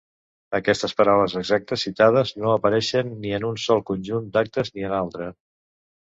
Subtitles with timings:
[0.59, 5.29] Aquestes paraules exactes citades no apareixen ni en un sol conjunt d'actes ni en l'altre.